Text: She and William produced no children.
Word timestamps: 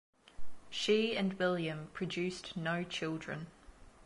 She 0.71 1.15
and 1.15 1.33
William 1.33 1.89
produced 1.93 2.57
no 2.57 2.83
children. 2.83 3.45